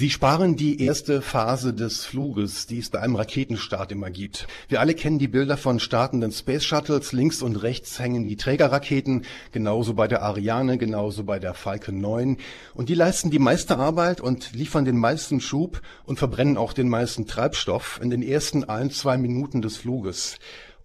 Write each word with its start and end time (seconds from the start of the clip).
Sie 0.00 0.10
sparen 0.10 0.54
die 0.54 0.80
erste 0.80 1.22
Phase 1.22 1.74
des 1.74 2.04
Fluges, 2.04 2.68
die 2.68 2.78
es 2.78 2.88
bei 2.88 3.00
einem 3.00 3.16
Raketenstart 3.16 3.90
immer 3.90 4.12
gibt. 4.12 4.46
Wir 4.68 4.78
alle 4.78 4.94
kennen 4.94 5.18
die 5.18 5.26
Bilder 5.26 5.56
von 5.56 5.80
startenden 5.80 6.30
Space 6.30 6.64
Shuttles. 6.64 7.10
Links 7.10 7.42
und 7.42 7.56
rechts 7.56 7.98
hängen 7.98 8.28
die 8.28 8.36
Trägerraketen, 8.36 9.24
genauso 9.50 9.94
bei 9.94 10.06
der 10.06 10.22
Ariane, 10.22 10.78
genauso 10.78 11.24
bei 11.24 11.40
der 11.40 11.52
Falcon 11.52 12.00
9. 12.00 12.36
Und 12.74 12.90
die 12.90 12.94
leisten 12.94 13.32
die 13.32 13.40
meiste 13.40 13.76
Arbeit 13.76 14.20
und 14.20 14.52
liefern 14.52 14.84
den 14.84 14.98
meisten 14.98 15.40
Schub 15.40 15.82
und 16.04 16.20
verbrennen 16.20 16.58
auch 16.58 16.74
den 16.74 16.88
meisten 16.88 17.26
Treibstoff 17.26 17.98
in 18.00 18.10
den 18.10 18.22
ersten 18.22 18.62
ein, 18.62 18.92
zwei 18.92 19.18
Minuten 19.18 19.62
des 19.62 19.78
Fluges 19.78 20.38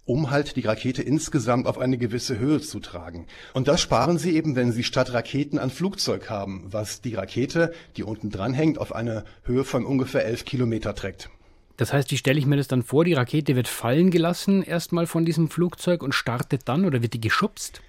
um 0.05 0.31
halt 0.31 0.55
die 0.55 0.61
Rakete 0.61 1.01
insgesamt 1.01 1.67
auf 1.67 1.77
eine 1.77 1.97
gewisse 1.97 2.37
Höhe 2.37 2.61
zu 2.61 2.79
tragen. 2.79 3.27
Und 3.53 3.67
das 3.67 3.81
sparen 3.81 4.17
sie 4.17 4.35
eben, 4.35 4.55
wenn 4.55 4.71
sie 4.71 4.83
statt 4.83 5.13
Raketen 5.13 5.59
ein 5.59 5.69
Flugzeug 5.69 6.29
haben, 6.29 6.65
was 6.67 7.01
die 7.01 7.15
Rakete, 7.15 7.73
die 7.95 8.03
unten 8.03 8.29
dran 8.29 8.53
hängt, 8.53 8.77
auf 8.77 8.93
eine 8.93 9.23
Höhe 9.43 9.63
von 9.63 9.85
ungefähr 9.85 10.25
elf 10.25 10.45
Kilometer 10.45 10.95
trägt. 10.95 11.29
Das 11.77 11.91
heißt, 11.91 12.11
wie 12.11 12.17
stelle 12.17 12.37
ich 12.37 12.45
mir 12.45 12.57
das 12.57 12.67
dann 12.67 12.83
vor? 12.83 13.03
Die 13.03 13.13
Rakete 13.13 13.55
wird 13.55 13.67
fallen 13.67 14.11
gelassen 14.11 14.61
erstmal 14.61 15.07
von 15.07 15.25
diesem 15.25 15.49
Flugzeug 15.49 16.03
und 16.03 16.13
startet 16.13 16.63
dann 16.65 16.85
oder 16.85 17.01
wird 17.01 17.13
die 17.13 17.21
geschubst? 17.21 17.81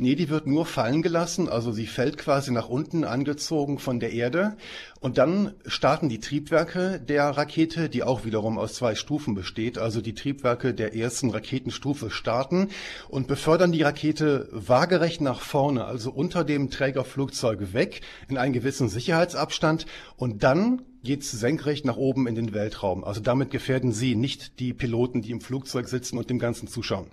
Nee, 0.00 0.14
die 0.14 0.28
wird 0.28 0.46
nur 0.46 0.64
fallen 0.64 1.02
gelassen, 1.02 1.48
also 1.48 1.72
sie 1.72 1.88
fällt 1.88 2.18
quasi 2.18 2.52
nach 2.52 2.68
unten 2.68 3.02
angezogen 3.02 3.80
von 3.80 3.98
der 3.98 4.12
Erde 4.12 4.56
und 5.00 5.18
dann 5.18 5.54
starten 5.66 6.08
die 6.08 6.20
Triebwerke 6.20 7.00
der 7.00 7.24
Rakete, 7.30 7.88
die 7.88 8.04
auch 8.04 8.24
wiederum 8.24 8.58
aus 8.58 8.74
zwei 8.74 8.94
Stufen 8.94 9.34
besteht, 9.34 9.76
also 9.76 10.00
die 10.00 10.14
Triebwerke 10.14 10.72
der 10.72 10.94
ersten 10.94 11.30
Raketenstufe 11.30 12.10
starten 12.10 12.68
und 13.08 13.26
befördern 13.26 13.72
die 13.72 13.82
Rakete 13.82 14.48
waagerecht 14.52 15.20
nach 15.20 15.40
vorne, 15.40 15.84
also 15.84 16.12
unter 16.12 16.44
dem 16.44 16.70
Trägerflugzeug 16.70 17.72
weg 17.72 18.00
in 18.28 18.38
einen 18.38 18.52
gewissen 18.52 18.88
Sicherheitsabstand 18.88 19.86
und 20.16 20.44
dann 20.44 20.82
geht's 21.02 21.32
senkrecht 21.32 21.84
nach 21.84 21.96
oben 21.96 22.28
in 22.28 22.36
den 22.36 22.54
Weltraum. 22.54 23.02
Also 23.02 23.20
damit 23.20 23.50
gefährden 23.50 23.90
sie 23.90 24.14
nicht 24.14 24.60
die 24.60 24.74
Piloten, 24.74 25.22
die 25.22 25.32
im 25.32 25.40
Flugzeug 25.40 25.88
sitzen 25.88 26.18
und 26.18 26.30
dem 26.30 26.38
Ganzen 26.38 26.68
zuschauen. 26.68 27.08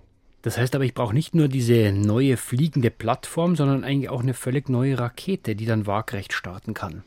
Das 0.46 0.60
heißt 0.60 0.76
aber, 0.76 0.84
ich 0.84 0.94
brauche 0.94 1.16
nicht 1.16 1.34
nur 1.34 1.48
diese 1.48 1.92
neue 1.92 2.38
fliegende 2.38 2.92
Plattform, 2.92 3.56
sondern 3.56 3.84
eigentlich 3.84 4.12
auch 4.12 4.22
eine 4.22 4.36
völlig 4.36 4.70
neue 4.70 5.00
Rakete, 5.00 5.56
die 5.56 5.66
dann 5.66 5.88
waagrecht 5.88 6.34
starten 6.34 6.76
kann. 6.76 7.04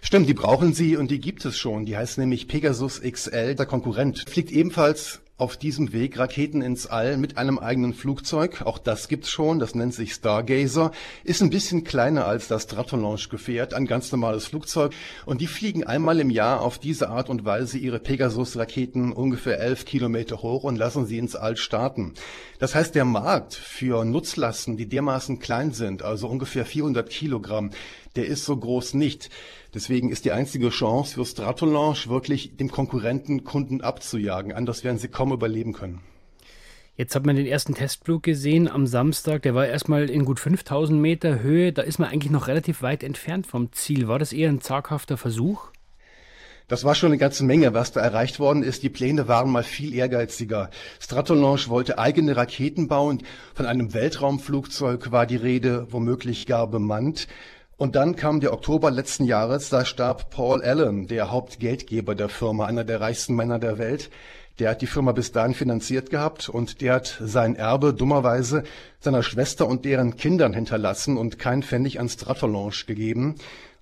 Stimmt, 0.00 0.26
die 0.26 0.32
brauchen 0.32 0.72
sie 0.72 0.96
und 0.96 1.10
die 1.10 1.20
gibt 1.20 1.44
es 1.44 1.58
schon. 1.58 1.84
Die 1.84 1.98
heißt 1.98 2.16
nämlich 2.16 2.48
Pegasus 2.48 3.02
XL. 3.02 3.56
Der 3.56 3.66
Konkurrent 3.66 4.24
fliegt 4.26 4.50
ebenfalls 4.50 5.20
auf 5.38 5.56
diesem 5.56 5.92
Weg 5.92 6.18
Raketen 6.18 6.62
ins 6.62 6.88
All 6.88 7.16
mit 7.16 7.38
einem 7.38 7.60
eigenen 7.60 7.94
Flugzeug. 7.94 8.62
Auch 8.62 8.76
das 8.76 9.06
gibt's 9.06 9.30
schon. 9.30 9.60
Das 9.60 9.76
nennt 9.76 9.94
sich 9.94 10.12
Stargazer. 10.12 10.90
Ist 11.22 11.42
ein 11.42 11.50
bisschen 11.50 11.84
kleiner 11.84 12.26
als 12.26 12.48
das 12.48 12.64
Stratolaunch-Gefährt, 12.64 13.72
ein 13.72 13.86
ganz 13.86 14.10
normales 14.10 14.46
Flugzeug. 14.46 14.92
Und 15.26 15.40
die 15.40 15.46
fliegen 15.46 15.84
einmal 15.84 16.18
im 16.18 16.30
Jahr 16.30 16.60
auf 16.60 16.80
diese 16.80 17.08
Art 17.08 17.30
und 17.30 17.44
Weise 17.44 17.78
ihre 17.78 18.00
Pegasus-Raketen 18.00 19.12
ungefähr 19.12 19.60
elf 19.60 19.84
Kilometer 19.84 20.42
hoch 20.42 20.64
und 20.64 20.76
lassen 20.76 21.06
sie 21.06 21.18
ins 21.18 21.36
All 21.36 21.56
starten. 21.56 22.14
Das 22.58 22.74
heißt, 22.74 22.96
der 22.96 23.04
Markt 23.04 23.54
für 23.54 24.04
Nutzlasten, 24.04 24.76
die 24.76 24.88
dermaßen 24.88 25.38
klein 25.38 25.70
sind, 25.70 26.02
also 26.02 26.26
ungefähr 26.26 26.66
400 26.66 27.08
Kilogramm, 27.08 27.70
der 28.16 28.26
ist 28.26 28.44
so 28.44 28.56
groß 28.56 28.94
nicht. 28.94 29.30
Deswegen 29.74 30.10
ist 30.10 30.24
die 30.24 30.32
einzige 30.32 30.70
Chance 30.70 31.14
für 31.14 31.24
Stratolaunch 31.26 32.08
wirklich 32.08 32.56
dem 32.56 32.70
Konkurrenten 32.70 33.44
Kunden 33.44 33.80
abzujagen. 33.82 34.52
Anders 34.52 34.82
werden 34.84 34.98
sie 34.98 35.08
kaum 35.08 35.32
überleben 35.32 35.72
können. 35.72 36.00
Jetzt 36.96 37.14
hat 37.14 37.24
man 37.24 37.36
den 37.36 37.46
ersten 37.46 37.74
Testflug 37.74 38.24
gesehen 38.24 38.66
am 38.66 38.86
Samstag. 38.86 39.42
Der 39.42 39.54
war 39.54 39.66
erstmal 39.66 40.10
in 40.10 40.24
gut 40.24 40.40
5000 40.40 41.00
Meter 41.00 41.40
Höhe. 41.40 41.72
Da 41.72 41.82
ist 41.82 41.98
man 41.98 42.10
eigentlich 42.10 42.32
noch 42.32 42.48
relativ 42.48 42.82
weit 42.82 43.04
entfernt 43.04 43.46
vom 43.46 43.70
Ziel. 43.70 44.08
War 44.08 44.18
das 44.18 44.32
eher 44.32 44.48
ein 44.48 44.60
zaghafter 44.60 45.16
Versuch? 45.16 45.70
Das 46.66 46.84
war 46.84 46.94
schon 46.94 47.10
eine 47.10 47.18
ganze 47.18 47.44
Menge, 47.44 47.72
was 47.72 47.92
da 47.92 48.00
erreicht 48.00 48.40
worden 48.40 48.62
ist. 48.62 48.82
Die 48.82 48.90
Pläne 48.90 49.28
waren 49.28 49.50
mal 49.50 49.62
viel 49.62 49.94
ehrgeiziger. 49.94 50.70
Stratolaunch 51.00 51.68
wollte 51.68 51.98
eigene 51.98 52.36
Raketen 52.36 52.88
bauen. 52.88 53.22
Von 53.54 53.64
einem 53.64 53.94
Weltraumflugzeug 53.94 55.10
war 55.12 55.24
die 55.24 55.36
Rede, 55.36 55.86
womöglich 55.90 56.46
gar 56.46 56.66
bemannt. 56.66 57.28
Und 57.78 57.94
dann 57.94 58.16
kam 58.16 58.40
der 58.40 58.52
Oktober 58.52 58.90
letzten 58.90 59.24
Jahres, 59.24 59.68
da 59.68 59.84
starb 59.84 60.30
Paul 60.30 60.62
Allen, 60.62 61.06
der 61.06 61.30
Hauptgeldgeber 61.30 62.16
der 62.16 62.28
Firma, 62.28 62.66
einer 62.66 62.82
der 62.82 63.00
reichsten 63.00 63.36
Männer 63.36 63.60
der 63.60 63.78
Welt. 63.78 64.10
Der 64.58 64.70
hat 64.70 64.82
die 64.82 64.88
Firma 64.88 65.12
bis 65.12 65.30
dahin 65.30 65.54
finanziert 65.54 66.10
gehabt 66.10 66.48
und 66.48 66.80
der 66.80 66.94
hat 66.94 67.16
sein 67.20 67.54
Erbe 67.54 67.94
dummerweise 67.94 68.64
seiner 68.98 69.22
Schwester 69.22 69.68
und 69.68 69.84
deren 69.84 70.16
Kindern 70.16 70.54
hinterlassen 70.54 71.16
und 71.16 71.38
kein 71.38 71.62
Pfennig 71.62 72.00
an 72.00 72.08
Stratolaunch 72.08 72.86
gegeben. 72.86 73.36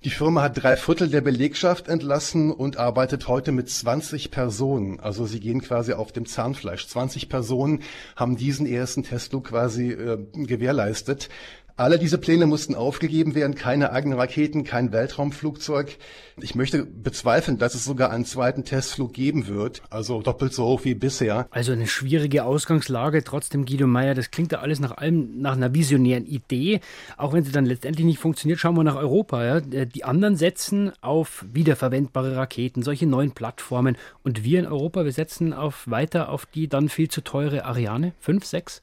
Die 0.05 0.11
Firma 0.11 0.43
hat 0.43 0.63
drei 0.63 0.77
Viertel 0.77 1.09
der 1.09 1.23
Belegschaft 1.23 1.89
entlassen 1.89 2.53
und 2.53 2.77
arbeitet 2.77 3.29
heute 3.29 3.51
mit 3.51 3.71
20 3.71 4.31
Personen. 4.31 5.01
Also 5.01 5.25
sie 5.25 5.41
gehen 5.41 5.63
quasi 5.63 5.95
auf 5.95 6.13
dem 6.13 6.27
Zahnfleisch. 6.27 6.87
20 6.87 7.31
Personen 7.31 7.81
haben 8.15 8.37
diesen 8.37 8.67
ersten 8.67 9.05
Testflug 9.05 9.45
quasi 9.45 9.93
äh, 9.93 10.19
gewährleistet. 10.35 11.31
Alle 11.79 11.99
diese 11.99 12.17
Pläne 12.17 12.47
mussten 12.47 12.75
aufgegeben 12.75 13.35
werden, 13.35 13.55
keine 13.55 13.93
eigenen 13.93 14.19
Raketen, 14.19 14.65
kein 14.65 14.93
Weltraumflugzeug. 14.93 15.99
Ich 16.41 16.55
möchte 16.55 16.87
bezweifeln, 16.87 17.59
dass 17.59 17.75
es 17.75 17.85
sogar 17.85 18.11
einen 18.11 18.25
zweiten 18.25 18.65
Testflug 18.65 19.13
geben 19.13 19.47
wird, 19.47 19.83
also 19.91 20.23
doppelt 20.23 20.55
so 20.55 20.65
hoch 20.65 20.85
wie 20.85 20.95
bisher. 20.95 21.49
Also 21.51 21.73
eine 21.73 21.87
schwierige 21.87 22.45
Ausgangslage, 22.45 23.23
trotzdem 23.25 23.67
Guido 23.67 23.87
Meyer, 23.87 24.15
das 24.15 24.31
klingt 24.31 24.53
ja 24.53 24.61
alles 24.61 24.81
nach 24.81 24.97
allem, 24.97 25.43
nach 25.43 25.53
einer 25.53 25.75
visionären 25.75 26.25
Idee, 26.25 26.81
auch 27.19 27.35
wenn 27.35 27.45
sie 27.45 27.53
dann 27.53 27.67
letztendlich 27.67 28.07
nicht 28.07 28.21
funktioniert, 28.21 28.59
schauen 28.59 28.77
wir 28.77 28.83
nach 28.83 28.97
Europa. 28.97 29.45
Ja? 29.45 29.61
Die 29.61 30.05
anderen 30.05 30.37
setzen 30.37 30.93
auf 31.03 31.45
wiederverwendbare 31.53 32.37
Raketen, 32.37 32.83
solche 32.85 33.07
neuen 33.07 33.33
Plattformen 33.33 33.99
und 34.23 34.45
wir 34.45 34.61
in 34.61 34.67
Europa, 34.67 35.05
wir 35.05 35.13
setzen 35.13 35.53
auf 35.53 35.83
weiter 35.91 36.31
auf 36.31 36.47
die 36.47 36.69
dann 36.69 36.89
viel 36.89 37.11
zu 37.11 37.21
teure 37.21 37.67
Ariane 37.67 38.15
5, 38.21 38.47
6? 38.47 38.83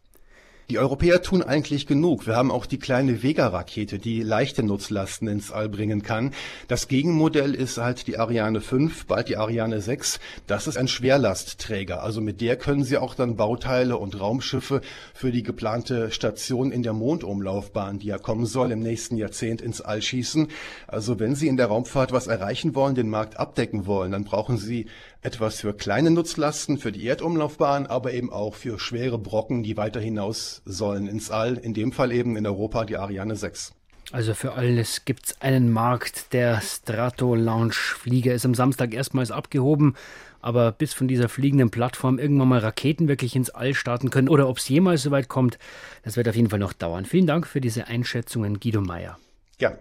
Die 0.69 0.79
Europäer 0.79 1.21
tun 1.21 1.43
eigentlich 1.43 1.87
genug. 1.87 2.25
Wir 2.25 2.37
haben 2.37 2.49
auch 2.49 2.65
die 2.65 2.79
kleine 2.79 3.21
Vega-Rakete, 3.21 3.99
die 3.99 4.23
leichte 4.23 4.63
Nutzlasten 4.63 5.27
ins 5.27 5.51
All 5.51 5.67
bringen 5.67 6.03
kann. 6.03 6.31
Das 6.69 6.87
Gegenmodell 6.87 7.53
ist 7.53 7.77
halt 7.77 8.07
die 8.07 8.17
Ariane 8.17 8.61
5, 8.61 9.05
bald 9.07 9.27
die 9.27 9.35
Ariane 9.35 9.81
6. 9.81 10.21
Das 10.47 10.67
ist 10.67 10.77
ein 10.77 10.87
Schwerlastträger. 10.87 12.01
Also 12.01 12.21
mit 12.21 12.39
der 12.39 12.55
können 12.55 12.85
Sie 12.85 12.97
auch 12.97 13.13
dann 13.13 13.35
Bauteile 13.35 13.97
und 13.97 14.17
Raumschiffe 14.17 14.79
für 15.13 15.33
die 15.33 15.43
geplante 15.43 16.11
Station 16.11 16.71
in 16.71 16.81
der 16.81 16.93
Mondumlaufbahn, 16.93 17.99
die 17.99 18.07
ja 18.07 18.17
kommen 18.17 18.45
soll 18.45 18.71
im 18.71 18.79
nächsten 18.79 19.17
Jahrzehnt, 19.17 19.61
ins 19.61 19.81
All 19.81 20.01
schießen. 20.01 20.47
Also 20.87 21.19
wenn 21.19 21.35
Sie 21.35 21.49
in 21.49 21.57
der 21.57 21.67
Raumfahrt 21.67 22.13
was 22.13 22.27
erreichen 22.27 22.73
wollen, 22.73 22.95
den 22.95 23.09
Markt 23.09 23.37
abdecken 23.37 23.85
wollen, 23.85 24.13
dann 24.13 24.23
brauchen 24.23 24.57
Sie 24.57 24.85
etwas 25.23 25.61
für 25.61 25.73
kleine 25.73 26.11
Nutzlasten, 26.11 26.77
für 26.77 26.91
die 26.91 27.05
Erdumlaufbahn, 27.07 27.87
aber 27.87 28.13
eben 28.13 28.31
auch 28.31 28.55
für 28.55 28.79
schwere 28.79 29.17
Brocken, 29.17 29.63
die 29.63 29.77
weiter 29.77 29.99
hinaus 29.99 30.61
sollen 30.65 31.07
ins 31.07 31.31
All. 31.31 31.55
In 31.55 31.73
dem 31.73 31.91
Fall 31.91 32.11
eben 32.11 32.35
in 32.35 32.45
Europa 32.45 32.85
die 32.85 32.97
Ariane 32.97 33.35
6. 33.35 33.73
Also 34.11 34.33
für 34.33 34.53
alles 34.53 35.05
gibt 35.05 35.25
es 35.25 35.41
einen 35.41 35.71
Markt. 35.71 36.33
Der 36.33 36.61
Strato 36.61 37.35
Launch 37.35 37.75
Flieger 37.75 38.33
ist 38.33 38.45
am 38.45 38.53
Samstag 38.53 38.93
erstmals 38.93 39.31
abgehoben. 39.31 39.95
Aber 40.41 40.73
bis 40.73 40.93
von 40.93 41.07
dieser 41.07 41.29
fliegenden 41.29 41.71
Plattform 41.71 42.19
irgendwann 42.19 42.49
mal 42.49 42.59
Raketen 42.59 43.07
wirklich 43.07 43.35
ins 43.35 43.49
All 43.49 43.73
starten 43.73 44.09
können 44.09 44.27
oder 44.27 44.49
ob 44.49 44.57
es 44.57 44.67
jemals 44.67 45.01
soweit 45.01 45.29
kommt, 45.29 45.57
das 46.03 46.17
wird 46.17 46.27
auf 46.27 46.35
jeden 46.35 46.49
Fall 46.49 46.59
noch 46.59 46.73
dauern. 46.73 47.05
Vielen 47.05 47.27
Dank 47.27 47.47
für 47.47 47.61
diese 47.61 47.87
Einschätzungen, 47.87 48.59
Guido 48.59 48.81
Meyer. 48.81 49.17
Ja. 49.59 49.77